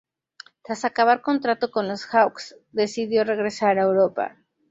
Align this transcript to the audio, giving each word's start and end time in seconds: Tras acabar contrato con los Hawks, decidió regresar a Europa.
Tras 0.63 0.83
acabar 0.83 1.21
contrato 1.21 1.69
con 1.69 1.87
los 1.87 2.07
Hawks, 2.07 2.57
decidió 2.71 3.23
regresar 3.23 3.77
a 3.77 3.83
Europa. 3.83 4.35